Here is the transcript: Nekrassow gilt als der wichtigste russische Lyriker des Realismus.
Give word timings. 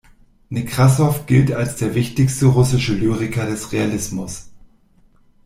Nekrassow 0.49 1.27
gilt 1.27 1.51
als 1.51 1.75
der 1.75 1.93
wichtigste 1.93 2.47
russische 2.47 2.95
Lyriker 2.95 3.45
des 3.45 3.71
Realismus. 3.71 4.49